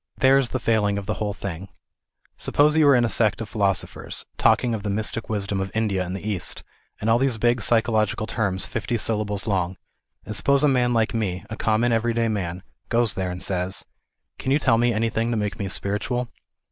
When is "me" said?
11.13-11.45, 14.79-14.91, 15.59-15.67